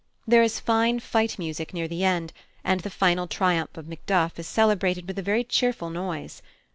[0.27, 4.47] There is fine fight music near the end, and the final triumph of Macduff is
[4.47, 6.41] celebrated with a very cheerful noise.